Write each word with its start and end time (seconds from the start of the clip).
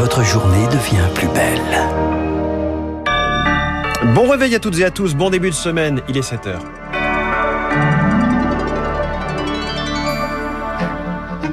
votre 0.00 0.24
journée 0.24 0.66
devient 0.68 1.06
plus 1.14 1.28
belle. 1.28 1.60
Bon 4.14 4.30
réveil 4.30 4.54
à 4.54 4.58
toutes 4.58 4.78
et 4.78 4.84
à 4.86 4.90
tous, 4.90 5.14
bon 5.14 5.28
début 5.28 5.50
de 5.50 5.54
semaine, 5.54 6.00
il 6.08 6.16
est 6.16 6.22
7h. 6.22 6.79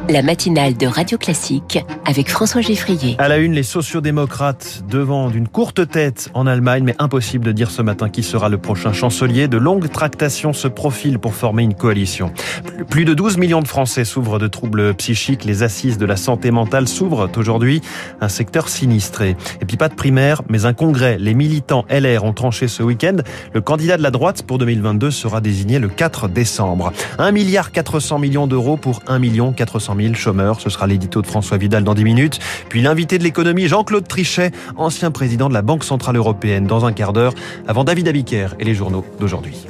La 0.09 0.21
matinale 0.21 0.77
de 0.77 0.87
Radio 0.87 1.17
Classique 1.17 1.83
avec 2.05 2.29
François 2.29 2.61
Geffrier. 2.61 3.15
À 3.19 3.27
la 3.27 3.37
une, 3.37 3.53
les 3.53 3.63
sociodémocrates 3.63 4.83
devant 4.89 5.29
d'une 5.29 5.47
courte 5.47 5.89
tête 5.89 6.29
en 6.33 6.47
Allemagne, 6.47 6.83
mais 6.85 6.95
impossible 6.99 7.43
de 7.43 7.51
dire 7.51 7.69
ce 7.69 7.81
matin 7.81 8.07
qui 8.07 8.23
sera 8.23 8.47
le 8.47 8.57
prochain 8.57 8.93
chancelier. 8.93 9.49
De 9.49 9.57
longues 9.57 9.89
tractations 9.91 10.53
se 10.53 10.69
profilent 10.69 11.19
pour 11.19 11.33
former 11.33 11.63
une 11.63 11.73
coalition. 11.73 12.31
Plus 12.89 13.03
de 13.03 13.13
12 13.13 13.37
millions 13.37 13.61
de 13.61 13.67
Français 13.67 14.05
souffrent 14.05 14.39
de 14.39 14.47
troubles 14.47 14.93
psychiques. 14.93 15.43
Les 15.43 15.63
assises 15.63 15.97
de 15.97 16.05
la 16.05 16.15
santé 16.15 16.51
mentale 16.51 16.87
s'ouvrent 16.87 17.29
aujourd'hui. 17.35 17.81
Un 18.21 18.29
secteur 18.29 18.69
sinistré. 18.69 19.35
Et 19.61 19.65
puis 19.65 19.75
pas 19.75 19.89
de 19.89 19.95
primaire, 19.95 20.41
mais 20.47 20.65
un 20.65 20.73
congrès. 20.73 21.17
Les 21.19 21.33
militants 21.33 21.85
LR 21.89 22.23
ont 22.23 22.33
tranché 22.33 22.69
ce 22.69 22.81
week-end. 22.81 23.17
Le 23.53 23.59
candidat 23.59 23.97
de 23.97 24.03
la 24.03 24.11
droite 24.11 24.43
pour 24.43 24.57
2022 24.57 25.11
sera 25.11 25.41
désigné 25.41 25.79
le 25.79 25.89
4 25.89 26.29
décembre. 26.29 26.93
1 27.17 27.31
milliard 27.31 27.71
400 27.71 28.19
millions 28.19 28.47
d'euros 28.47 28.77
pour 28.77 29.01
1 29.07 29.19
million 29.19 29.51
400 29.51 29.96
000 29.97 30.13
chômeurs. 30.13 30.61
Ce 30.61 30.69
sera 30.69 30.87
l'édito 30.87 31.21
de 31.21 31.27
François 31.27 31.57
Vidal 31.57 31.83
dans 31.83 31.93
10 31.93 32.03
minutes. 32.03 32.39
Puis 32.69 32.81
l'invité 32.81 33.17
de 33.17 33.23
l'économie, 33.23 33.67
Jean-Claude 33.67 34.07
Trichet, 34.07 34.51
ancien 34.75 35.11
président 35.11 35.49
de 35.49 35.53
la 35.53 35.61
Banque 35.61 35.83
Centrale 35.83 36.15
Européenne, 36.15 36.65
dans 36.65 36.85
un 36.85 36.93
quart 36.93 37.13
d'heure, 37.13 37.33
avant 37.67 37.83
David 37.83 38.07
Abiker 38.07 38.49
et 38.59 38.63
les 38.63 38.73
journaux 38.73 39.05
d'aujourd'hui. 39.19 39.67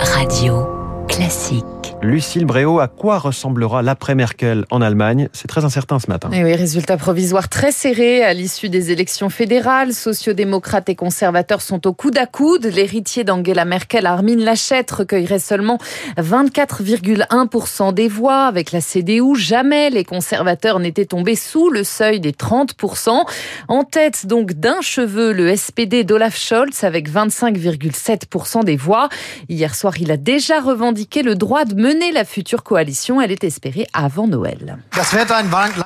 Radio 0.00 0.66
classique. 1.08 1.81
Lucille 2.02 2.46
Bréau, 2.46 2.80
à 2.80 2.88
quoi 2.88 3.18
ressemblera 3.18 3.80
l'après-Merkel 3.80 4.64
en 4.70 4.82
Allemagne? 4.82 5.28
C'est 5.32 5.46
très 5.46 5.64
incertain 5.64 6.00
ce 6.00 6.08
matin. 6.08 6.30
Et 6.32 6.42
oui, 6.42 6.54
résultat 6.54 6.96
provisoire 6.96 7.48
très 7.48 7.70
serré 7.70 8.24
à 8.24 8.34
l'issue 8.34 8.68
des 8.68 8.90
élections 8.90 9.30
fédérales. 9.30 9.92
Sociodémocrates 9.92 10.88
et 10.88 10.96
conservateurs 10.96 11.62
sont 11.62 11.86
au 11.86 11.92
coude 11.92 12.18
à 12.18 12.26
coude. 12.26 12.66
L'héritier 12.66 13.22
d'Angela 13.22 13.64
Merkel, 13.64 14.06
Armin 14.06 14.36
Laschet, 14.36 14.84
recueillerait 14.90 15.38
seulement 15.38 15.78
24,1% 16.18 17.94
des 17.94 18.08
voix. 18.08 18.46
Avec 18.46 18.72
la 18.72 18.80
CDU, 18.80 19.36
jamais 19.36 19.88
les 19.90 20.04
conservateurs 20.04 20.80
n'étaient 20.80 21.06
tombés 21.06 21.36
sous 21.36 21.70
le 21.70 21.84
seuil 21.84 22.18
des 22.18 22.32
30%. 22.32 23.24
En 23.68 23.84
tête 23.84 24.26
donc 24.26 24.54
d'un 24.54 24.80
cheveu, 24.80 25.32
le 25.32 25.54
SPD 25.54 26.02
d'Olaf 26.02 26.36
Scholz 26.36 26.82
avec 26.82 27.08
25,7% 27.08 28.64
des 28.64 28.76
voix. 28.76 29.08
Hier 29.48 29.74
soir, 29.74 29.94
il 30.00 30.10
a 30.10 30.16
déjà 30.16 30.60
revendiqué 30.60 31.22
le 31.22 31.36
droit 31.36 31.64
de 31.64 31.71
mener 31.74 32.12
la 32.12 32.24
future 32.24 32.62
coalition. 32.62 33.20
Elle 33.20 33.32
est 33.32 33.44
espérée 33.44 33.86
avant 33.92 34.26
Noël. 34.26 34.78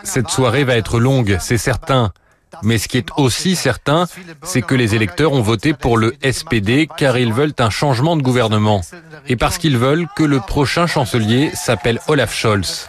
Cette 0.04 0.28
soirée 0.30 0.64
va 0.64 0.76
être 0.76 0.98
longue, 0.98 1.36
c'est 1.40 1.58
certain. 1.58 2.12
Mais 2.62 2.78
ce 2.78 2.88
qui 2.88 2.98
est 2.98 3.08
aussi 3.16 3.56
certain, 3.56 4.06
c'est 4.42 4.62
que 4.62 4.74
les 4.74 4.94
électeurs 4.94 5.32
ont 5.32 5.42
voté 5.42 5.74
pour 5.74 5.98
le 5.98 6.14
SPD 6.22 6.88
car 6.96 7.18
ils 7.18 7.32
veulent 7.32 7.52
un 7.58 7.70
changement 7.70 8.16
de 8.16 8.22
gouvernement 8.22 8.80
et 9.26 9.36
parce 9.36 9.58
qu'ils 9.58 9.78
veulent 9.78 10.06
que 10.16 10.22
le 10.22 10.40
prochain 10.40 10.86
chancelier 10.86 11.50
s'appelle 11.54 12.00
Olaf 12.08 12.34
Scholz. 12.34 12.86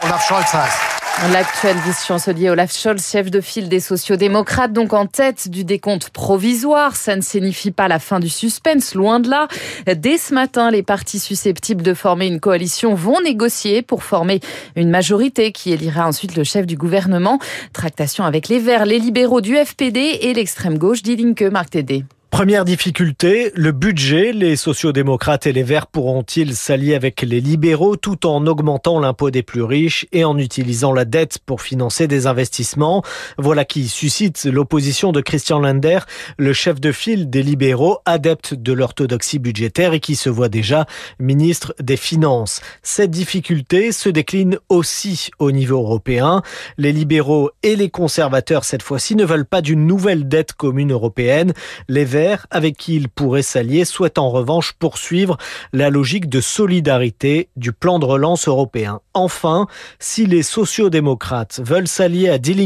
L'actuel 1.33 1.75
vice-chancelier 1.77 2.51
Olaf 2.51 2.71
Scholz, 2.71 3.03
chef 3.03 3.31
de 3.31 3.41
file 3.41 3.69
des 3.69 3.79
sociodémocrates, 3.79 4.71
donc 4.71 4.93
en 4.93 5.07
tête 5.07 5.49
du 5.49 5.63
décompte 5.63 6.09
provisoire. 6.11 6.95
Ça 6.95 7.15
ne 7.15 7.21
signifie 7.21 7.71
pas 7.71 7.87
la 7.87 7.97
fin 7.97 8.19
du 8.19 8.29
suspense, 8.29 8.93
loin 8.93 9.19
de 9.19 9.27
là. 9.27 9.47
Dès 9.87 10.19
ce 10.19 10.35
matin, 10.35 10.69
les 10.69 10.83
partis 10.83 11.17
susceptibles 11.17 11.81
de 11.81 11.95
former 11.95 12.27
une 12.27 12.39
coalition 12.39 12.93
vont 12.93 13.19
négocier 13.19 13.81
pour 13.81 14.03
former 14.03 14.41
une 14.75 14.91
majorité 14.91 15.51
qui 15.51 15.73
élira 15.73 16.07
ensuite 16.07 16.35
le 16.35 16.43
chef 16.43 16.67
du 16.67 16.77
gouvernement. 16.77 17.39
Tractation 17.73 18.23
avec 18.23 18.47
les 18.47 18.59
Verts, 18.59 18.85
les 18.85 18.99
libéraux 18.99 19.41
du 19.41 19.55
FPD 19.55 20.19
et 20.21 20.35
l'extrême 20.35 20.77
gauche 20.77 21.01
d'Ilinke, 21.01 21.41
Marc 21.51 21.71
Tédé. 21.71 22.05
Première 22.37 22.65
difficulté, 22.65 23.51
le 23.55 23.71
budget. 23.71 24.31
Les 24.31 24.55
sociodémocrates 24.57 25.47
et 25.47 25.53
les 25.53 25.63
Verts 25.63 25.87
pourront-ils 25.87 26.55
s'allier 26.55 26.93
avec 26.93 27.23
les 27.23 27.41
libéraux 27.41 27.95
tout 27.95 28.27
en 28.27 28.45
augmentant 28.45 28.99
l'impôt 28.99 29.31
des 29.31 29.41
plus 29.41 29.63
riches 29.63 30.05
et 30.11 30.23
en 30.23 30.37
utilisant 30.37 30.93
la 30.93 31.03
dette 31.03 31.39
pour 31.39 31.63
financer 31.63 32.07
des 32.07 32.27
investissements? 32.27 33.01
Voilà 33.39 33.65
qui 33.65 33.87
suscite 33.87 34.45
l'opposition 34.45 35.11
de 35.11 35.19
Christian 35.19 35.57
Lender, 35.57 35.97
le 36.37 36.53
chef 36.53 36.79
de 36.79 36.91
file 36.91 37.27
des 37.31 37.41
libéraux, 37.41 37.97
adepte 38.05 38.53
de 38.53 38.71
l'orthodoxie 38.71 39.39
budgétaire 39.39 39.93
et 39.93 39.99
qui 39.99 40.15
se 40.15 40.29
voit 40.29 40.47
déjà 40.47 40.85
ministre 41.19 41.73
des 41.81 41.97
Finances. 41.97 42.61
Cette 42.83 43.09
difficulté 43.09 43.91
se 43.91 44.09
décline 44.09 44.59
aussi 44.69 45.31
au 45.39 45.51
niveau 45.51 45.79
européen. 45.79 46.43
Les 46.77 46.91
libéraux 46.91 47.49
et 47.63 47.75
les 47.75 47.89
conservateurs, 47.89 48.63
cette 48.63 48.83
fois-ci, 48.83 49.15
ne 49.15 49.25
veulent 49.25 49.43
pas 49.43 49.63
d'une 49.63 49.87
nouvelle 49.87 50.27
dette 50.27 50.53
commune 50.53 50.91
européenne. 50.91 51.53
Les 51.87 52.05
avec 52.49 52.77
qui 52.77 52.95
il 52.95 53.09
pourrait 53.09 53.41
s'allier, 53.41 53.85
souhaite 53.85 54.17
en 54.17 54.29
revanche 54.29 54.73
poursuivre 54.73 55.37
la 55.71 55.89
logique 55.89 56.27
de 56.29 56.41
solidarité 56.41 57.49
du 57.55 57.71
plan 57.71 57.99
de 57.99 58.05
relance 58.05 58.47
européen. 58.47 58.99
Enfin, 59.13 59.67
si 59.99 60.25
les 60.25 60.43
sociodémocrates 60.43 61.61
veulent 61.63 61.87
s'allier 61.87 62.29
à 62.29 62.37
Die 62.37 62.57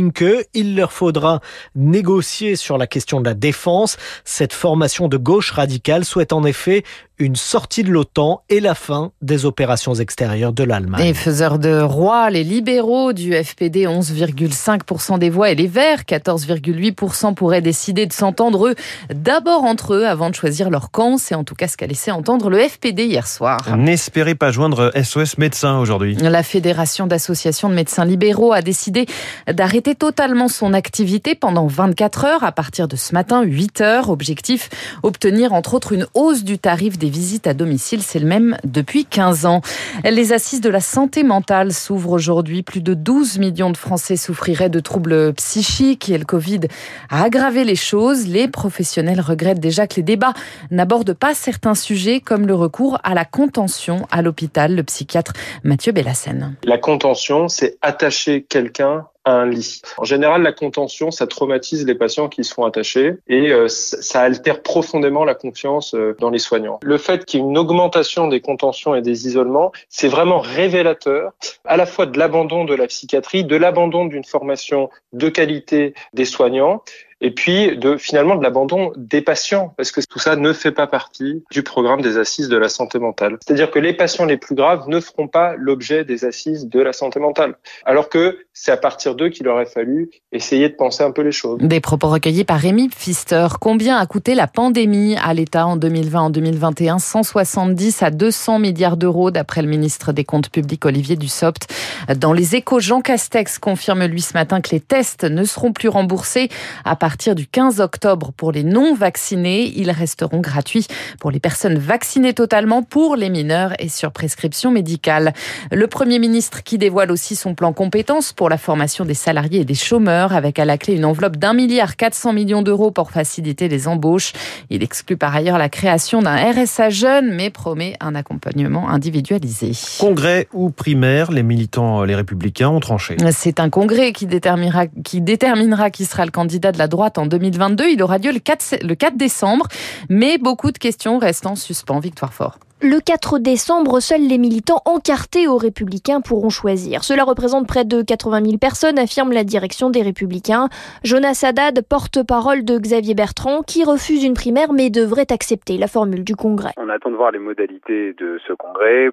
il 0.54 0.76
leur 0.76 0.92
faudra 0.92 1.42
négocier 1.76 2.56
sur 2.56 2.78
la 2.78 2.88
question 2.88 3.20
de 3.20 3.26
la 3.26 3.34
défense. 3.34 3.98
Cette 4.24 4.54
formation 4.54 5.08
de 5.08 5.18
gauche 5.18 5.52
radicale 5.52 6.06
souhaite 6.06 6.34
en 6.34 6.44
effet 6.44 6.84
une 7.22 7.36
sortie 7.36 7.84
de 7.84 7.92
l'OTAN 7.92 8.42
et 8.50 8.60
la 8.60 8.74
fin 8.74 9.12
des 9.22 9.46
opérations 9.46 9.94
extérieures 9.94 10.54
de 10.54 10.64
l'Allemagne. 10.64 11.04
Les 11.04 11.14
faiseurs 11.14 11.60
de 11.60 11.80
roi, 11.80 12.30
les 12.32 12.44
libéraux 12.44 13.14
du 13.14 13.32
FPD, 13.32 13.86
11,5% 13.86 15.20
des 15.20 15.30
voix 15.30 15.52
et 15.52 15.56
les 15.56 15.68
Verts, 15.68 16.02
14,8% 16.02 17.36
pourraient 17.36 17.62
décider 17.62 18.08
de 18.08 18.14
s'entendre 18.14 18.68
eux 18.68 18.76
d'abord 19.14 19.64
entre 19.64 19.94
eux 19.94 20.08
avant 20.08 20.32
de 20.32 20.36
choisir 20.36 20.70
leur 20.72 20.90
camp. 20.90 21.18
C'est 21.18 21.36
en 21.36 21.44
tout 21.44 21.54
cas 21.54 21.68
ce 21.68 21.78
qu'a 21.78 21.86
laissé 21.86 22.10
entendre 22.12 22.50
le 22.50 22.58
FPD 22.58 23.06
hier 23.06 23.28
soir. 23.28 23.60
N'espérez 23.78 24.34
pas 24.34 24.52
joindre 24.52 24.92
SOS 25.02 25.38
Médecins 25.38 25.78
aujourd'hui. 25.78 26.16
La 26.16 26.44
Fédération 26.44 27.06
d'associations 27.06 27.70
de 27.70 27.76
médecins 27.76 28.06
libéraux 28.06 28.52
a 28.52 28.62
décidé 28.62 29.06
d'arrêter 29.48 29.94
totalement 29.94 30.48
son 30.48 30.74
activité 30.74 31.36
pendant 31.36 31.68
24 31.68 32.26
heures 32.26 32.44
à 32.44 32.52
partir 32.52 32.88
de 32.88 32.96
ce 32.96 33.14
matin, 33.14 33.44
8 33.44 33.82
heures. 33.82 34.10
Objectif, 34.10 34.70
obtenir 35.04 35.54
entre 35.54 35.76
autres 35.76 35.94
une 35.94 36.08
hausse 36.16 36.44
du 36.44 36.58
tarif 36.58 36.98
des 36.98 37.11
visites 37.12 37.46
à 37.46 37.54
domicile. 37.54 38.02
C'est 38.02 38.20
le 38.20 38.26
même 38.26 38.58
depuis 38.64 39.06
15 39.06 39.46
ans. 39.46 39.62
Les 40.04 40.34
assises 40.34 40.62
de 40.62 40.70
la 40.70 40.80
santé 40.80 41.24
mentale 41.24 41.74
s'ouvrent 41.74 42.12
aujourd'hui. 42.12 42.64
Plus 42.64 42.82
de 42.82 42.94
12 42.94 43.38
millions 43.38 43.70
de 43.70 43.78
Français 43.78 44.16
souffriraient 44.16 44.70
de 44.70 44.80
troubles 44.80 45.34
psychiques 45.34 46.10
et 46.10 46.18
le 46.18 46.26
Covid 46.26 46.62
a 47.10 47.24
aggravé 47.24 47.64
les 47.64 47.76
choses. 47.76 48.28
Les 48.28 48.48
professionnels 48.48 49.22
regrettent 49.22 49.60
déjà 49.60 49.88
que 49.88 49.98
les 49.98 50.04
débats 50.04 50.34
n'abordent 50.72 51.14
pas 51.14 51.34
certains 51.34 51.76
sujets 51.76 52.20
comme 52.20 52.48
le 52.48 52.56
recours 52.56 52.98
à 53.04 53.14
la 53.14 53.26
contention 53.26 54.08
à 54.10 54.22
l'hôpital. 54.22 54.76
Le 54.76 54.84
psychiatre 54.84 55.34
Mathieu 55.64 55.92
Bellassène. 55.92 56.56
La 56.64 56.78
contention, 56.78 57.48
c'est 57.48 57.78
attacher 57.82 58.46
quelqu'un 58.48 59.06
En 59.26 60.04
général, 60.04 60.42
la 60.42 60.52
contention, 60.52 61.12
ça 61.12 61.28
traumatise 61.28 61.86
les 61.86 61.96
patients 61.96 62.28
qui 62.28 62.44
se 62.44 62.54
font 62.54 62.66
attacher 62.66 63.18
et 63.28 63.52
euh, 63.52 63.68
ça 63.68 64.22
altère 64.22 64.64
profondément 64.64 65.26
la 65.26 65.36
confiance 65.36 65.94
euh, 65.94 66.16
dans 66.20 66.32
les 66.32 66.40
soignants. 66.40 66.80
Le 66.82 66.98
fait 66.98 67.26
qu'il 67.26 67.40
y 67.40 67.44
ait 67.44 67.46
une 67.46 67.58
augmentation 67.58 68.28
des 68.28 68.42
contentions 68.42 68.96
et 68.96 69.02
des 69.02 69.28
isolements, 69.28 69.72
c'est 69.90 70.08
vraiment 70.08 70.40
révélateur 70.40 71.34
à 71.66 71.78
la 71.78 71.86
fois 71.86 72.08
de 72.08 72.18
l'abandon 72.18 72.66
de 72.66 72.74
la 72.74 72.88
psychiatrie, 72.88 73.44
de 73.44 73.56
l'abandon 73.56 74.06
d'une 74.06 74.24
formation 74.24 74.90
de 75.14 75.30
qualité 75.30 75.94
des 76.14 76.26
soignants 76.26 76.84
et 77.22 77.32
puis 77.32 77.78
de 77.78 77.98
finalement 77.98 78.36
de 78.36 78.44
l'abandon 78.44 78.92
des 78.98 79.22
patients 79.22 79.74
parce 79.78 79.92
que 79.92 80.02
tout 80.02 80.20
ça 80.20 80.36
ne 80.36 80.54
fait 80.54 80.72
pas 80.72 80.88
partie 80.88 81.44
du 81.52 81.64
programme 81.64 82.02
des 82.02 82.18
assises 82.18 82.50
de 82.50 82.58
la 82.58 82.68
santé 82.68 83.00
mentale. 83.00 83.38
C'est-à-dire 83.46 83.70
que 83.72 83.80
les 83.80 83.94
patients 83.94 84.26
les 84.26 84.38
plus 84.38 84.56
graves 84.56 84.88
ne 84.88 85.00
feront 85.00 85.28
pas 85.28 85.54
l'objet 85.56 86.04
des 86.04 86.26
assises 86.26 86.68
de 86.68 86.82
la 86.82 86.94
santé 86.94 87.20
mentale 87.20 87.56
alors 87.86 88.10
que 88.10 88.40
c'est 88.54 88.72
à 88.72 88.78
partir 88.78 89.16
d'eux 89.16 89.30
qu'il 89.30 89.48
aurait 89.48 89.66
fallu 89.66 90.10
essayer 90.32 90.68
de 90.68 90.74
penser 90.74 91.04
un 91.04 91.12
peu 91.12 91.22
les 91.22 91.32
choses. 91.32 91.60
Des 91.62 91.80
propos 91.80 92.10
recueillis 92.10 92.44
par 92.44 92.60
Rémi 92.60 92.90
Pfister. 92.90 93.48
Combien 93.60 93.98
a 93.98 94.06
coûté 94.06 94.36
la 94.36 94.48
pandémie 94.48 95.16
à 95.24 95.34
l'État 95.34 95.68
en 95.68 95.78
2020 95.78 96.22
en 96.22 96.30
2021 96.30 97.00
170 97.00 98.04
à 98.04 98.10
200 98.10 98.60
milliards 98.60 98.98
d'euros 98.98 99.32
d'après 99.32 99.62
le 99.62 99.68
ministre 99.68 100.12
des 100.12 100.24
Comptes 100.24 100.50
publics 100.50 100.86
Olivier 100.86 101.16
Dussopt. 101.16 101.72
Dans 102.18 102.34
les 102.34 102.56
échos, 102.56 102.80
Jean 102.80 103.02
Castex 103.02 103.60
confirme 103.60 104.06
lui 104.06 104.22
ce 104.22 104.34
matin 104.34 104.62
que 104.62 104.72
les 104.72 104.80
tests 104.80 105.24
ne 105.24 105.44
seront 105.44 105.72
plus 105.72 105.90
remboursés 105.90 106.50
à 106.84 106.96
partir 106.96 107.11
partir 107.12 107.36
du 107.36 107.46
15 107.46 107.82
octobre 107.82 108.32
pour 108.32 108.54
les 108.54 108.64
non 108.64 108.96
vaccinés. 108.96 109.74
Ils 109.76 109.92
resteront 109.92 110.40
gratuits 110.40 110.88
pour 111.20 111.30
les 111.30 111.42
personnes 111.42 111.78
vaccinées 111.78 112.34
totalement, 112.34 112.84
pour 112.84 113.18
les 113.18 113.30
mineurs 113.30 113.74
et 113.80 113.90
sur 113.90 114.14
prescription 114.14 114.72
médicale. 114.72 115.34
Le 115.74 115.88
Premier 115.88 116.20
ministre 116.20 116.64
qui 116.64 116.78
dévoile 116.78 117.12
aussi 117.12 117.36
son 117.36 117.54
plan 117.54 117.74
compétences 117.74 118.32
pour 118.32 118.48
la 118.48 118.58
formation 118.58 119.04
des 119.04 119.14
salariés 119.14 119.60
et 119.60 119.66
des 119.66 119.76
chômeurs, 119.76 120.34
avec 120.34 120.58
à 120.58 120.64
la 120.64 120.78
clé 120.78 120.94
une 120.94 121.04
enveloppe 121.04 121.36
d'un 121.36 121.54
milliard 121.54 121.98
400 121.98 122.32
millions 122.32 122.62
d'euros 122.62 122.92
pour 122.92 123.12
faciliter 123.12 123.68
les 123.68 123.90
embauches. 123.90 124.32
Il 124.70 124.82
exclut 124.82 125.18
par 125.18 125.36
ailleurs 125.36 125.58
la 125.58 125.68
création 125.68 126.22
d'un 126.22 126.38
RSA 126.38 126.92
jeune, 126.92 127.36
mais 127.36 127.50
promet 127.50 127.98
un 128.00 128.16
accompagnement 128.16 128.88
individualisé. 128.88 129.74
Congrès 130.00 130.48
ou 130.54 130.70
primaire, 130.70 131.30
les 131.30 131.44
militants, 131.44 132.06
les 132.06 132.16
républicains 132.16 132.70
ont 132.70 132.80
tranché. 132.80 133.18
C'est 133.32 133.60
un 133.60 133.70
congrès 133.70 134.14
qui 134.14 134.28
déterminera, 134.28 134.88
qui 134.88 135.20
déterminera 135.20 135.90
qui 135.90 136.06
sera 136.06 136.24
le 136.24 136.32
candidat 136.32 136.72
de 136.72 136.78
la 136.78 136.88
droite 136.88 137.01
en 137.18 137.26
2022. 137.26 137.90
Il 137.90 138.04
aura 138.04 138.18
lieu 138.18 138.32
le 138.32 138.40
4, 138.40 138.86
le 138.86 138.96
4 138.96 139.18
décembre, 139.18 139.68
mais 140.10 140.38
beaucoup 140.38 140.72
de 140.72 140.78
questions 140.78 141.18
restent 141.18 141.48
en 141.48 141.56
suspens. 141.56 142.00
Victoire 142.00 142.34
Fort. 142.34 142.58
Le 142.84 143.00
4 143.00 143.38
décembre, 143.38 144.00
seuls 144.00 144.28
les 144.28 144.40
militants 144.40 144.82
encartés 144.86 145.48
aux 145.48 145.58
Républicains 145.58 146.20
pourront 146.20 146.50
choisir. 146.50 147.04
Cela 147.04 147.24
représente 147.24 147.68
près 147.68 147.86
de 147.86 148.02
80 148.02 148.44
000 148.44 148.58
personnes, 148.58 148.98
affirme 148.98 149.32
la 149.32 149.44
direction 149.44 149.92
des 149.92 150.02
Républicains. 150.02 150.68
Jonas 151.04 151.44
Haddad, 151.46 151.84
porte-parole 151.88 152.66
de 152.66 152.80
Xavier 152.80 153.14
Bertrand, 153.14 153.62
qui 153.62 153.84
refuse 153.84 154.24
une 154.24 154.34
primaire 154.34 154.74
mais 154.74 154.90
devrait 154.90 155.32
accepter 155.32 155.78
la 155.78 155.88
formule 155.88 156.24
du 156.24 156.36
Congrès. 156.36 156.72
On 156.78 156.90
attend 156.90 157.12
de 157.12 157.18
voir 157.18 157.30
les 157.30 157.38
modalités 157.38 158.14
de 158.14 158.40
ce 158.48 158.54
Congrès, 158.54 159.10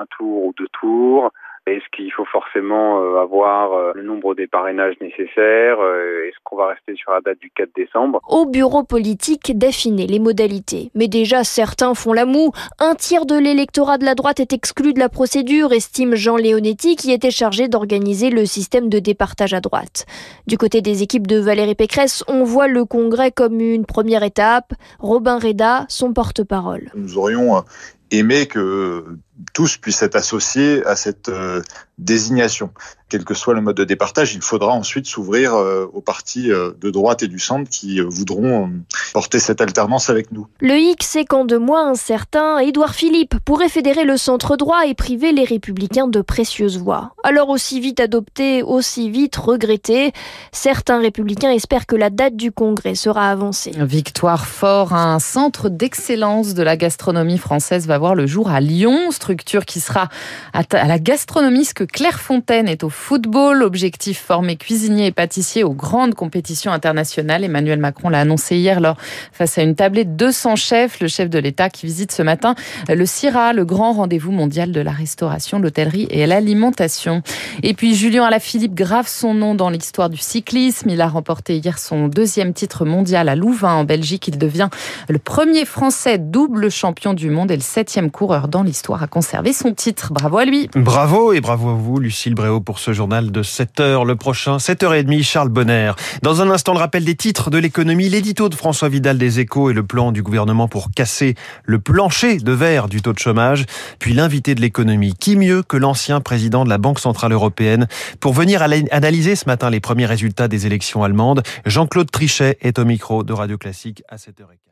un 0.00 0.06
tour 0.16 0.46
ou 0.46 0.54
deux 0.56 0.68
tours. 0.80 1.30
Est-ce 1.64 1.84
qu'il 1.94 2.10
faut 2.12 2.24
forcément 2.24 3.00
euh, 3.00 3.20
avoir 3.20 3.72
euh, 3.72 3.92
le 3.94 4.02
nombre 4.02 4.34
des 4.34 4.48
parrainages 4.48 4.96
nécessaires 5.00 5.78
euh, 5.78 6.26
Est-ce 6.26 6.36
qu'on 6.42 6.56
va 6.56 6.66
rester 6.66 6.96
sur 6.96 7.12
la 7.12 7.20
date 7.20 7.38
du 7.38 7.52
4 7.54 7.70
décembre? 7.76 8.20
Au 8.28 8.46
bureau 8.46 8.82
politique 8.82 9.56
d'affiner 9.56 10.08
les 10.08 10.18
modalités. 10.18 10.90
Mais 10.96 11.06
déjà, 11.06 11.44
certains 11.44 11.94
font 11.94 12.12
la 12.12 12.26
moue. 12.26 12.50
Un 12.80 12.96
tiers 12.96 13.26
de 13.26 13.36
l'électorat 13.36 13.98
de 13.98 14.04
la 14.04 14.16
droite 14.16 14.40
est 14.40 14.52
exclu 14.52 14.92
de 14.92 14.98
la 14.98 15.08
procédure, 15.08 15.72
estime 15.72 16.16
Jean 16.16 16.36
Léonetti, 16.36 16.96
qui 16.96 17.12
était 17.12 17.30
chargé 17.30 17.68
d'organiser 17.68 18.30
le 18.30 18.44
système 18.44 18.88
de 18.88 18.98
départage 18.98 19.54
à 19.54 19.60
droite. 19.60 20.06
Du 20.48 20.58
côté 20.58 20.80
des 20.80 21.04
équipes 21.04 21.28
de 21.28 21.38
Valérie 21.38 21.76
Pécresse, 21.76 22.24
on 22.26 22.42
voit 22.42 22.66
le 22.66 22.84
congrès 22.84 23.30
comme 23.30 23.60
une 23.60 23.86
première 23.86 24.24
étape. 24.24 24.72
Robin 24.98 25.38
Reda, 25.38 25.86
son 25.88 26.12
porte-parole. 26.12 26.90
Nous 26.96 27.18
aurions 27.18 27.62
aimé 28.10 28.46
que 28.46 29.04
tous 29.52 29.76
puissent 29.76 30.02
être 30.02 30.16
associés 30.16 30.84
à 30.86 30.96
cette 30.96 31.28
euh, 31.28 31.62
désignation. 31.98 32.70
Quel 33.08 33.24
que 33.24 33.34
soit 33.34 33.52
le 33.52 33.60
mode 33.60 33.76
de 33.76 33.84
départage, 33.84 34.34
il 34.34 34.40
faudra 34.40 34.72
ensuite 34.72 35.04
s'ouvrir 35.06 35.54
euh, 35.54 35.84
aux 35.92 36.00
partis 36.00 36.50
euh, 36.50 36.72
de 36.80 36.90
droite 36.90 37.22
et 37.22 37.28
du 37.28 37.38
centre 37.38 37.68
qui 37.68 38.00
voudront 38.00 38.70
porter 39.12 39.38
cette 39.38 39.60
alternance 39.60 40.08
avec 40.08 40.32
nous. 40.32 40.46
Le 40.60 40.76
hic, 40.78 41.02
c'est 41.02 41.26
qu'en 41.26 41.44
deux 41.44 41.58
mois, 41.58 41.82
un 41.82 41.94
certain 41.94 42.58
Édouard 42.58 42.94
Philippe 42.94 43.34
pourrait 43.44 43.68
fédérer 43.68 44.04
le 44.04 44.16
centre 44.16 44.56
droit 44.56 44.86
et 44.86 44.94
priver 44.94 45.32
les 45.32 45.44
républicains 45.44 46.08
de 46.08 46.22
précieuses 46.22 46.78
voix. 46.78 47.14
Alors 47.22 47.50
aussi 47.50 47.80
vite 47.80 48.00
adopté, 48.00 48.62
aussi 48.62 49.10
vite 49.10 49.36
regretté, 49.36 50.12
certains 50.50 51.00
républicains 51.00 51.50
espèrent 51.50 51.86
que 51.86 51.96
la 51.96 52.08
date 52.08 52.36
du 52.36 52.50
congrès 52.50 52.94
sera 52.94 53.30
avancée. 53.30 53.72
Victoire 53.76 54.46
Fort, 54.46 54.94
un 54.94 55.18
centre 55.18 55.68
d'excellence 55.68 56.54
de 56.54 56.62
la 56.62 56.76
gastronomie 56.78 57.38
française 57.38 57.86
va 57.86 57.98
voir 57.98 58.14
le 58.14 58.26
jour 58.26 58.48
à 58.48 58.60
Lyon 58.60 59.10
structure 59.32 59.64
qui 59.64 59.80
sera 59.80 60.10
à 60.52 60.86
la 60.86 60.98
gastronomie, 60.98 61.64
ce 61.64 61.72
que 61.72 61.84
Claire 61.84 62.20
Fontaine 62.20 62.68
est 62.68 62.84
au 62.84 62.90
football. 62.90 63.62
Objectif 63.62 64.20
former 64.20 64.56
cuisiniers 64.56 65.06
et 65.06 65.12
pâtissiers 65.12 65.64
aux 65.64 65.72
grandes 65.72 66.14
compétitions 66.14 66.70
internationales. 66.70 67.44
Emmanuel 67.44 67.78
Macron 67.78 68.10
l'a 68.10 68.20
annoncé 68.20 68.56
hier 68.56 68.80
lors 68.80 68.98
face 69.32 69.56
à 69.56 69.62
une 69.62 69.74
tablée 69.74 70.04
de 70.04 70.10
200 70.10 70.56
chefs. 70.56 71.00
Le 71.00 71.08
chef 71.08 71.30
de 71.30 71.38
l'État 71.38 71.70
qui 71.70 71.86
visite 71.86 72.12
ce 72.12 72.22
matin 72.22 72.54
le 72.88 73.06
CIRA, 73.06 73.54
le 73.54 73.64
grand 73.64 73.92
rendez-vous 73.94 74.32
mondial 74.32 74.70
de 74.70 74.80
la 74.82 74.90
restauration, 74.90 75.58
l'hôtellerie 75.58 76.08
et 76.10 76.26
l'alimentation. 76.26 77.22
Et 77.62 77.72
puis 77.72 77.94
Julien 77.94 78.24
Alaphilippe 78.24 78.74
grave 78.74 79.08
son 79.08 79.32
nom 79.32 79.54
dans 79.54 79.70
l'histoire 79.70 80.10
du 80.10 80.18
cyclisme. 80.18 80.90
Il 80.90 81.00
a 81.00 81.08
remporté 81.08 81.56
hier 81.56 81.78
son 81.78 82.08
deuxième 82.08 82.52
titre 82.52 82.84
mondial 82.84 83.30
à 83.30 83.34
Louvain 83.34 83.72
en 83.72 83.84
Belgique. 83.84 84.28
Il 84.28 84.36
devient 84.36 84.68
le 85.08 85.18
premier 85.18 85.64
Français 85.64 86.18
double 86.18 86.70
champion 86.70 87.14
du 87.14 87.30
monde 87.30 87.50
et 87.50 87.56
le 87.56 87.62
septième 87.62 88.10
coureur 88.10 88.48
dans 88.48 88.62
l'histoire 88.62 89.02
à 89.02 89.06
conserver 89.12 89.52
son 89.52 89.74
titre. 89.74 90.10
Bravo 90.10 90.38
à 90.38 90.46
lui. 90.46 90.70
Bravo 90.74 91.34
et 91.34 91.42
bravo 91.42 91.68
à 91.68 91.74
vous, 91.74 92.00
Lucille 92.00 92.34
Bréau, 92.34 92.62
pour 92.62 92.78
ce 92.78 92.94
journal 92.94 93.30
de 93.30 93.42
7 93.42 93.80
heures. 93.80 94.04
Le 94.06 94.16
prochain, 94.16 94.56
7h30, 94.56 95.22
Charles 95.22 95.50
Bonner. 95.50 95.92
Dans 96.22 96.40
un 96.40 96.48
instant, 96.48 96.72
le 96.72 96.78
rappel 96.78 97.04
des 97.04 97.14
titres 97.14 97.50
de 97.50 97.58
l'économie, 97.58 98.08
l'édito 98.08 98.48
de 98.48 98.54
François 98.54 98.88
Vidal 98.88 99.18
des 99.18 99.38
Échos 99.38 99.68
et 99.68 99.74
le 99.74 99.82
plan 99.82 100.12
du 100.12 100.22
gouvernement 100.22 100.66
pour 100.66 100.90
casser 100.92 101.34
le 101.64 101.78
plancher 101.78 102.38
de 102.38 102.52
verre 102.52 102.88
du 102.88 103.02
taux 103.02 103.12
de 103.12 103.18
chômage. 103.18 103.66
Puis 103.98 104.14
l'invité 104.14 104.54
de 104.54 104.62
l'économie. 104.62 105.12
Qui 105.12 105.36
mieux 105.36 105.62
que 105.62 105.76
l'ancien 105.76 106.22
président 106.22 106.64
de 106.64 106.70
la 106.70 106.78
Banque 106.78 106.98
Centrale 106.98 107.32
Européenne 107.32 107.88
pour 108.18 108.32
venir 108.32 108.62
analyser 108.62 109.36
ce 109.36 109.44
matin 109.44 109.68
les 109.68 109.80
premiers 109.80 110.06
résultats 110.06 110.48
des 110.48 110.64
élections 110.64 111.04
allemandes? 111.04 111.42
Jean-Claude 111.66 112.10
Trichet 112.10 112.56
est 112.62 112.78
au 112.78 112.86
micro 112.86 113.24
de 113.24 113.34
Radio 113.34 113.58
Classique 113.58 114.02
à 114.08 114.16
7h15. 114.16 114.71